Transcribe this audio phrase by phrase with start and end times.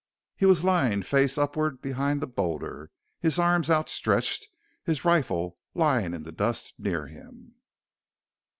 [0.35, 4.47] He was lying face upward behind the boulder, his arms outstretched,
[4.83, 7.53] his rifle lying in the dust near him.